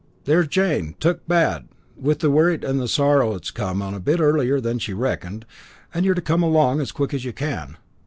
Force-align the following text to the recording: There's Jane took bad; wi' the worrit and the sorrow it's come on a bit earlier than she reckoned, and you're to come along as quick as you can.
There's 0.23 0.47
Jane 0.47 0.95
took 0.99 1.27
bad; 1.27 1.67
wi' 1.95 2.15
the 2.15 2.31
worrit 2.31 2.63
and 2.63 2.79
the 2.79 2.87
sorrow 2.87 3.35
it's 3.35 3.51
come 3.51 3.83
on 3.83 3.93
a 3.93 3.99
bit 3.99 4.19
earlier 4.19 4.59
than 4.59 4.79
she 4.79 4.93
reckoned, 4.95 5.45
and 5.93 6.03
you're 6.07 6.15
to 6.15 6.21
come 6.23 6.41
along 6.41 6.81
as 6.81 6.91
quick 6.91 7.13
as 7.13 7.23
you 7.23 7.33
can. 7.33 7.77